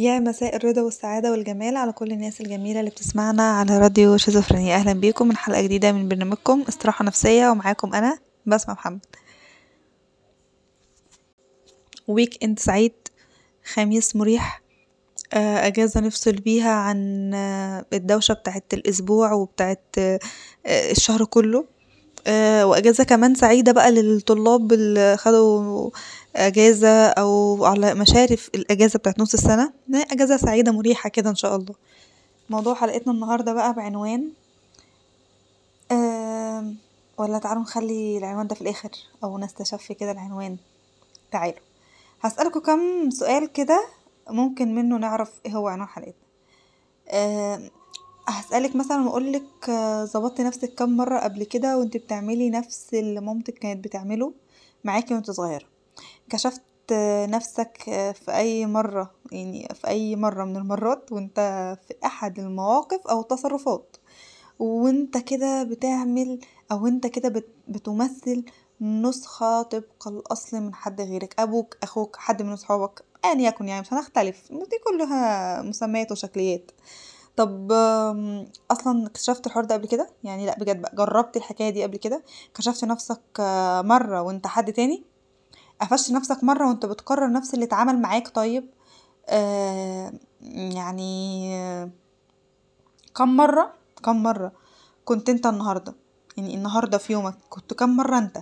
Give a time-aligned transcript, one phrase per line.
[0.00, 4.74] يا مساء الرضا والسعادة والجمال على كل الناس الجميلة اللي بتسمعنا على راديو شيزوفرينيا.
[4.76, 5.28] أهلا بيكم.
[5.28, 9.06] من حلقة جديدة من برنامجكم استراحة نفسية ومعاكم أنا بسمة محمد.
[12.08, 12.92] weekend سعيد
[13.72, 14.62] خميس مريح.
[15.32, 20.18] آه، أجازة نفصل بيها عن آه، الدوشة بتاعت الأسبوع وبتاعت آه،
[20.66, 21.64] الشهر كله.
[22.62, 25.90] وأجازة كمان سعيدة بقى للطلاب اللي خدوا
[26.36, 31.74] أجازة أو على مشارف الأجازة بتاعت نص السنة أجازة سعيدة مريحة كده إن شاء الله.
[32.50, 34.28] موضوع حلقتنا النهاردة بقى بعنوان
[37.18, 38.90] ولا تعالوا نخلي العنوان ده في الآخر
[39.24, 40.56] أو نستشف كده العنوان.
[41.32, 41.58] تعالوا.
[42.20, 43.86] هسألكوا كم سؤال كده
[44.30, 46.14] ممكن منه نعرف إيه هو عنوان حلقتنا.
[48.28, 49.70] هسألك مثلا وأقولك
[50.04, 54.32] ظبطتي نفسك كم مرة قبل كده وانت بتعملي نفس اللي مامتك كانت بتعمله
[54.84, 55.64] معاكي وانت صغيرة؟
[56.30, 56.62] كشفت
[57.28, 57.82] نفسك
[58.24, 61.38] في أي مرة يعني في أي مرة من المرات وأنت
[61.88, 63.96] في أحد المواقف أو التصرفات
[64.58, 66.40] وأنت كده بتعمل
[66.72, 68.44] أو أنت كده بتمثل
[68.80, 73.92] نسخة طبق الأصل من حد غيرك أبوك أخوك حد من أصحابك أيا يكن يعني مش
[73.92, 76.70] هنختلف دي كلها مسميات وشكليات.
[77.36, 77.72] طب
[78.70, 82.22] أصلا اكتشفت الحوار ده قبل كده؟ يعني لأ بجد بقى جربت الحكاية دي قبل كده؟
[82.54, 83.20] كشفت نفسك
[83.84, 85.04] مرة وأنت حد تاني؟
[85.80, 88.64] قفشت نفسك مرة وانت بتكرر نفس اللي اتعمل معاك طيب؟
[89.28, 90.12] آه
[90.52, 91.50] يعني
[93.14, 93.72] كم مرة
[94.04, 94.52] كم مرة
[95.04, 95.94] كنت انت النهارده؟
[96.36, 98.38] يعني النهارده في يومك كنت كم مرة انت؟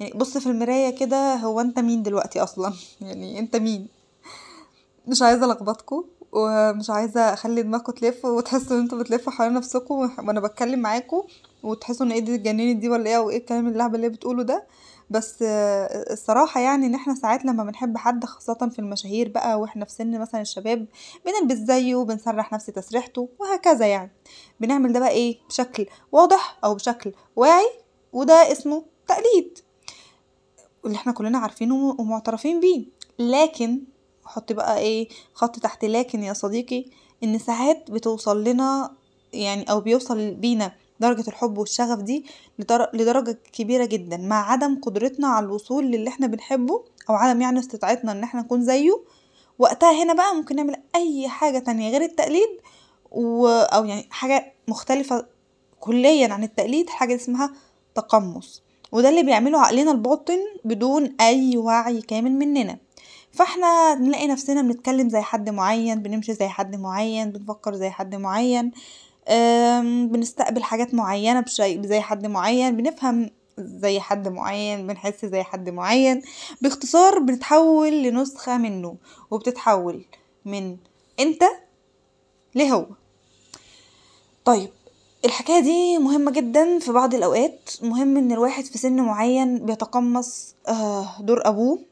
[0.00, 3.88] يعني بص في المراية كده هو انت مين دلوقتي أصلا؟ يعني انت مين؟
[5.08, 10.40] مش عايزة الخبطكوا ومش عايزة أخلي دماغكم تلف وتحسوا إن أنتوا بتلفوا حوالين نفسكم وأنا
[10.40, 11.22] بتكلم معاكم
[11.62, 14.66] وتحسوا إن إيه دي اتجننت دي ولا إيه وايه الكلام اللعبة اللي بتقوله ده.
[15.12, 19.92] بس الصراحة يعني إن إحنا ساعات لما بنحب حد خاصة في المشاهير بقى وإحنا في
[19.92, 20.86] سن مثلا الشباب
[21.26, 24.10] بنلبس زيه وبنسرح نفس تسريحته وهكذا يعني.
[24.60, 27.68] بنعمل ده بقى إيه؟ بشكل واضح أو بشكل واعي
[28.12, 29.58] وده اسمه تقليد.
[30.86, 32.84] اللي إحنا كلنا عارفينه ومعترفين بيه.
[33.18, 33.80] لكن
[34.24, 36.84] حط بقى إيه؟ خط تحت لكن يا صديقي
[37.24, 38.90] إن ساعات بتوصل لنا
[39.32, 42.24] يعني أو بيوصل بينا درجة الحب والشغف دي
[42.94, 48.12] لدرجة كبيرة جدا مع عدم قدرتنا على الوصول للي إحنا بنحبه أو عدم يعني استطاعتنا
[48.12, 49.02] إن إحنا نكون زيه
[49.58, 52.48] وقتها هنا بقى ممكن نعمل أي حاجة تانية غير التقليد
[53.10, 53.46] و...
[53.48, 55.26] أو يعني حاجة مختلفة
[55.80, 57.52] كليا عن التقليد حاجة اسمها
[57.94, 58.62] تقمص.
[58.92, 62.78] وده اللي بيعمله عقلنا الباطن بدون أي وعي كامل مننا.
[63.32, 68.72] فاحنا نلاقي نفسنا بنتكلم زي حد معين بنمشي زي حد معين بنفكر زي حد معين.
[70.06, 76.22] بنستقبل حاجات معينة بشي زي حد معين بنفهم زي حد معين بنحس زي حد معين.
[76.62, 78.96] باختصار بنتحول لنسخة منه
[79.30, 80.04] وبتتحول
[80.44, 80.76] من
[81.20, 81.42] أنت
[82.54, 82.86] لهو.
[84.44, 84.70] طيب
[85.24, 87.70] الحكاية دي مهمة جدا في بعض الأوقات.
[87.82, 90.54] مهم إن الواحد في سن معين بيتقمص
[91.20, 91.91] دور أبوه.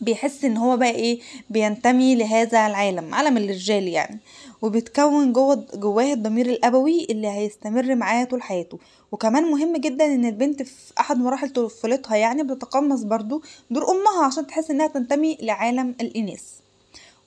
[0.00, 4.18] بيحس إن هو بقى إيه بينتمي لهذا العالم عالم الرجال يعني.
[4.62, 8.78] وبتكون جوه جواه الضمير الأبوي اللي هيستمر معاه طول حياته.
[9.12, 14.46] وكمان مهم جدا إن البنت في أحد مراحل طفولتها يعني بتتقمص برضو دور أمها عشان
[14.46, 16.42] تحس إنها تنتمي لعالم الاناث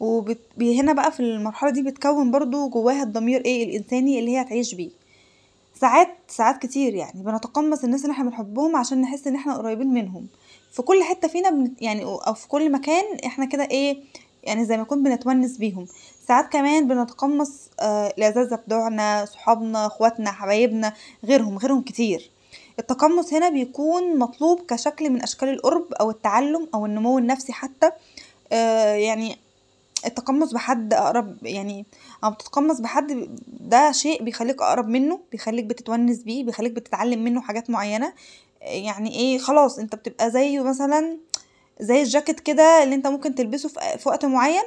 [0.00, 4.90] وهنا بقى في المرحلة دي بتكون برضو جواها الضمير إيه الإنساني اللي هي هتعيش بيه.
[5.80, 10.26] ساعات ساعات كتير يعني بنتقمص الناس اللي إحنا بنحبهم عشان نحس إن إحنا قريبين منهم.
[10.72, 11.72] في كل حتة فينا بن...
[11.80, 13.98] يعني أو في كل مكان إحنا كده إيه
[14.44, 15.86] يعني زي ما نكون بنتونس بيهم.
[16.28, 17.50] ساعات كمان بنتقمص
[17.80, 20.92] آه الأزازة بتوعنا صحابنا أخواتنا حبايبنا
[21.24, 22.30] غيرهم غيرهم كتير.
[22.78, 27.90] التقمص هنا بيكون مطلوب كشكل من أشكال القرب أو التعلم أو النمو النفسي حتى.
[28.52, 29.36] آه يعني
[30.06, 31.86] التقمص بحد أقرب يعني
[32.24, 37.70] أو بتتقمص بحد ده شيء بيخليك أقرب منه بيخليك بتتونس بيه بيخليك بتتعلم منه حاجات
[37.70, 38.12] معينة.
[38.62, 41.18] يعني إيه خلاص أنت بتبقى زيه مثلا
[41.80, 44.62] زي الجاكيت كده اللي أنت ممكن تلبسه في وقت معين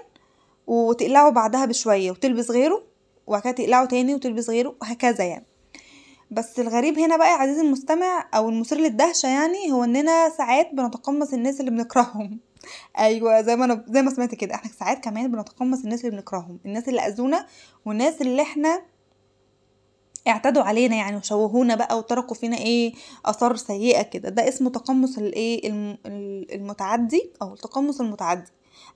[0.67, 2.83] وتقلعه بعدها بشوية وتلبس غيره
[3.27, 5.45] وبعد كده تقلعه تاني وتلبس غيره وهكذا يعني.
[6.31, 11.33] بس الغريب هنا بقى يا عزيزي المستمع أو المثير للدهشة يعني هو إننا ساعات بنتقمص
[11.33, 12.39] الناس اللي بنكرههم.
[12.97, 14.55] أيوه زي ما أنا زي ما سمعت كده.
[14.55, 17.47] إحنا ساعات كمان بنتقمص الناس اللي بنكرههم الناس اللي أذونا
[17.85, 18.81] والناس اللي إحنا
[20.27, 22.93] اعتدوا علينا يعني وشوهونا بقى وتركوا فينا إيه
[23.25, 24.29] آثار سيئة كده.
[24.29, 25.71] ده اسمه تقمص الايه
[26.55, 28.51] المتعدي أو التقمص المتعدي.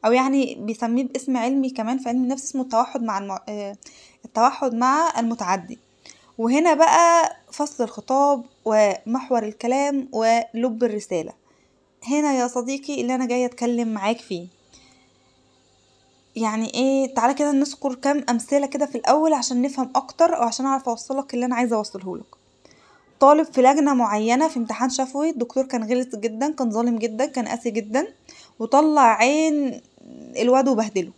[0.06, 3.38] أو يعني بيسميه باسم علمي كمان في علم النفس اسمه التوحد مع الم...
[4.26, 5.80] التوحد مع المتعدي.
[6.38, 11.34] وهنا بقى فصل الخطاب ومحور الكلام ولب الرسالة.
[12.08, 14.48] هنا يا صديقي اللي أنا جاية أتكلم معاك فيه.
[16.36, 20.66] يعني إيه؟ تعالى كده نذكر كام أمثلة كده في الأول عشان نفهم أكتر أو عشان
[20.66, 22.26] أعرف أوصلك اللي أنا عايزة اوصلهولك
[23.20, 27.48] طالب في لجنة معينة في امتحان شفوي الدكتور كان غلس جدا كان ظالم جدا كان
[27.48, 28.08] قاسي جدا
[28.60, 29.82] وطلع عين
[30.38, 31.12] الواد وبهدله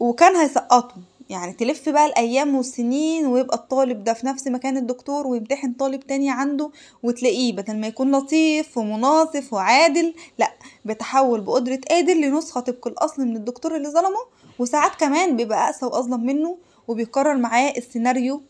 [0.00, 0.94] وكان هيسقطه.
[1.28, 6.30] يعني تلف بقى الأيام والسنين ويبقى الطالب ده في نفس مكان الدكتور ويمتحن طالب تاني
[6.30, 6.70] عنده
[7.02, 10.52] وتلاقيه بدل ما يكون لطيف ومناصف وعادل لا
[10.84, 14.20] بيتحول بقدرة قادر لنسخة طبق الأصل من الدكتور اللي ظلمه
[14.58, 16.58] وساعات كمان بيبقى أقسى وأظلم منه
[16.88, 18.42] وبيكرر معاه السيناريو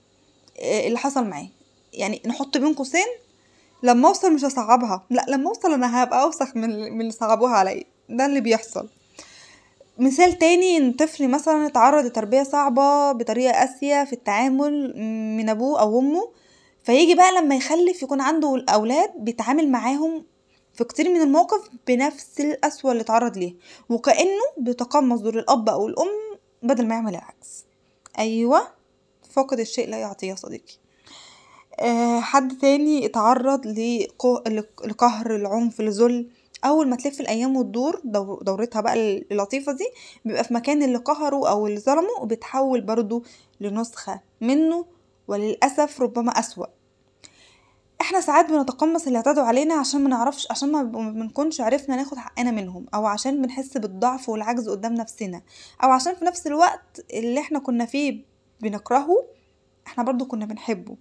[0.61, 1.49] آه، اللي حصل معاه.
[1.93, 3.07] يعني نحط بين قوسين
[3.83, 7.85] لما أوصل مش هصعبها لا لما أوصل أنا هبقى أوسخ من من اللي صعبوها عليا.
[8.09, 8.89] ده اللي بيحصل.
[9.99, 14.97] مثال تاني إن طفل مثلا اتعرض لتربية صعبة بطريقة قاسية في التعامل
[15.37, 16.31] من أبوه أو أمه
[16.85, 20.25] فيجي بقى لما يخلف يكون عنده الأولاد بيتعامل معاهم
[20.75, 23.55] في كتير من المواقف بنفس القسوة اللي اتعرض ليها
[23.89, 26.09] وكأنه بيتقمص دور الأب أو الأم
[26.63, 27.65] بدل ما يعمل العكس.
[28.19, 28.63] أيوة
[29.31, 30.75] فاقد الشيء لا يعطيه يا صديقي.
[31.81, 33.67] أه حد تاني اتعرض
[34.85, 36.29] لقهر العنف الذل
[36.65, 38.95] أول ما تلف الأيام وتدور دور دورتها بقى
[39.31, 39.85] اللطيفة دي
[40.25, 43.25] بيبقى في مكان اللي قهره أو اللي ظلمه وبيتحول برضو
[43.61, 44.85] لنسخة منه
[45.29, 46.67] وللأسف ربما أسوأ.
[48.01, 52.51] إحنا ساعات بنتقمص اللي اعتدوا علينا عشان ما نعرفش عشان ما بنكونش عرفنا ناخد حقنا
[52.51, 55.43] منهم أو عشان بنحس بالضعف والعجز قدام نفسنا
[55.85, 58.25] أو عشان في نفس الوقت اللي إحنا كنا فيه
[58.61, 59.25] بنكرهه
[59.87, 60.97] إحنا برضو كنا بنحبه.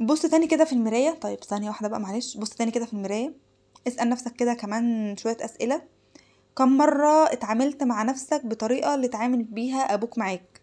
[0.00, 3.43] بص تاني كده في المراية طيب ثانية واحدة بقى معلش بص تاني كده في المراية.
[3.88, 5.82] اسأل نفسك كده كمان شوية أسئلة.
[6.56, 10.60] كم مرة اتعاملت مع نفسك بطريقة اللي اتعامل بيها أبوك معاك؟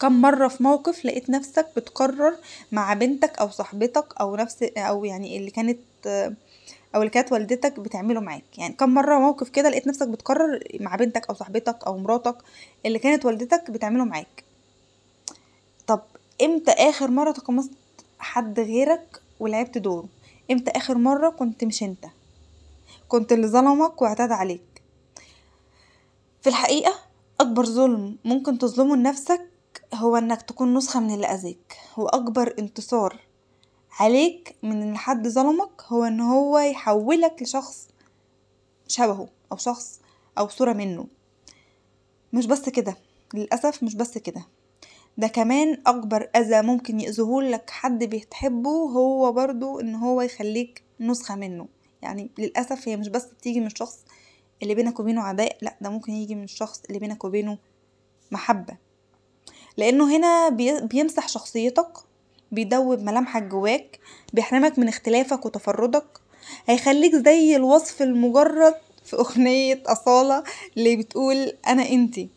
[0.00, 2.36] كم مرة في موقف لقيت نفسك بتكرر
[2.72, 5.78] مع بنتك أو صاحبتك أو نفس أو يعني اللي كانت
[6.94, 10.96] أو اللي كانت والدتك بتعمله معاك؟ يعني كم مرة موقف كده لقيت نفسك بتكرر مع
[10.96, 12.36] بنتك أو صاحبتك أو مراتك
[12.86, 14.44] اللي كانت والدتك بتعمله معاك؟
[15.86, 16.00] طب
[16.42, 17.70] إمتى آخر مرة تقمصت
[18.18, 20.08] حد غيرك ولعبت دوره
[20.50, 22.04] إمتى آخر مرة كنت مش انت؟
[23.08, 24.82] كنت اللي ظلمك واعتدى عليك.
[26.42, 26.94] في الحقيقة
[27.40, 29.50] أكبر ظلم ممكن تظلمه لنفسك
[29.94, 33.20] هو إنك تكون نسخة من اللي أذاك وأكبر انتصار
[34.00, 37.88] عليك من إن حد ظلمك هو إن هو يحولك لشخص
[38.88, 40.00] شبهه أو شخص
[40.38, 41.06] أو صورة منه.
[42.32, 42.96] مش بس كده
[43.34, 44.44] للأسف مش بس كده.
[45.18, 51.68] ده كمان أكبر أذى ممكن يأذيهولك حد بتحبه هو برضو إن هو يخليك نسخة منه.
[52.02, 53.98] يعني للأسف هي مش بس بتيجي من الشخص
[54.62, 57.58] اللي بينك وبينه عداء لأ ده ممكن يجي من الشخص اللي بينك وبينه
[58.30, 58.76] محبة.
[59.76, 61.88] لأنه هنا بي- بيمسح شخصيتك
[62.52, 63.98] بيدوب ملامحك جواك
[64.32, 66.20] بيحرمك من اختلافك وتفردك
[66.66, 68.74] هيخليك زي الوصف المجرد
[69.04, 70.42] في أغنية أصالة
[70.76, 72.28] اللي بتقول أنا إنتي.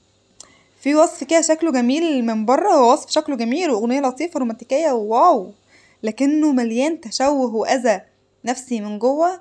[0.79, 5.51] في وصف كده شكله جميل من بره هو وصف شكله جميل وأغنية لطيفة رومانتيكية واو!
[6.03, 8.01] لكنه مليان تشوه وأذى
[8.45, 9.39] نفسي من جوه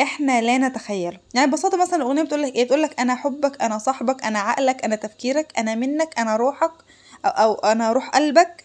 [0.00, 3.78] إحنا لا نتخيله يعني ببساطة مثلا الأغنية بتقول لك إيه؟ بتقول لك أنا حبك أنا
[3.78, 6.72] صاحبك أنا عقلك أنا تفكيرك أنا منك أنا روحك
[7.24, 8.64] أو, أو أنا روح قلبك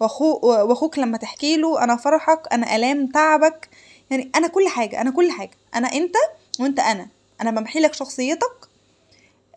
[0.00, 3.68] واخوك وأخوك لما تحكي له أنا فرحك أنا آلام تعبك.
[4.10, 6.14] يعني أنا كل حاجة أنا كل حاجة أنا أنت
[6.60, 7.08] وأنت أنا.
[7.40, 8.67] أنا بمحي لك شخصيتك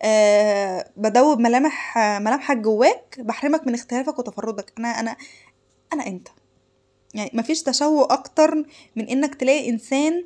[0.02, 4.74] آه بدوب ملامح ملامحك جواك بحرمك من اختلافك وتفردك.
[4.78, 5.16] أنا أنا
[5.94, 6.28] أنا أنت.
[7.14, 8.56] يعني مفيش تشوه أكتر
[8.96, 10.26] من إنك تلاقي إنسان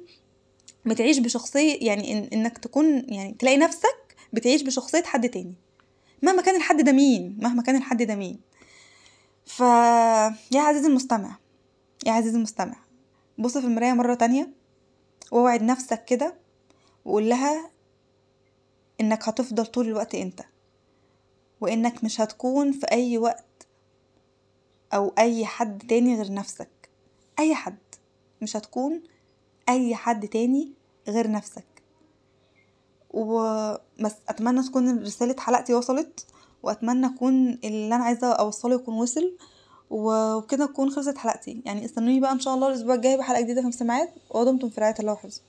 [0.85, 5.55] بتعيش بشخصية يعني إن إنك تكون يعني تلاقي نفسك بتعيش بشخصية حد تاني.
[6.21, 8.39] مهما كان الحد ده مين مهما كان الحد ده مين.
[9.45, 9.59] ف
[10.51, 11.37] يا عزيزي المستمع
[12.05, 12.75] يا عزيزي المستمع
[13.37, 14.49] بص في المراية مرة تانية
[15.31, 16.35] ووعد نفسك كده
[17.05, 17.69] وقول لها
[19.01, 20.41] إنك هتفضل طول الوقت أنت
[21.61, 23.67] وإنك مش هتكون في أي وقت
[24.93, 26.89] أو أي حد تاني غير نفسك.
[27.39, 27.77] أي حد.
[28.41, 29.03] مش هتكون
[29.69, 30.71] أي حد تاني
[31.07, 31.65] غير نفسك.
[33.11, 36.25] وبس أتمنى تكون رسالة حلقتي وصلت
[36.63, 39.37] وأتمنى أكون اللي أنا عايزة أوصله يكون وصل
[39.89, 41.61] وكده تكون خلصت حلقتي.
[41.65, 44.95] يعني استنوني بقى إن شاء الله الأسبوع الجاي بحلقة جديدة في مسامعات ودمتم في رعاية
[44.99, 45.41] الله وحفظه.